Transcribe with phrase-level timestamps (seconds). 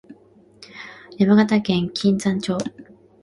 [1.19, 2.57] 山形県金山町